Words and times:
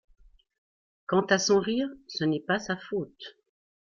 Quant 1.05 1.27
à 1.29 1.37
son 1.37 1.59
rire, 1.59 1.87
ce 2.07 2.23
n’est 2.23 2.39
pas 2.39 2.57
sa 2.57 2.75
faute. 2.75 3.37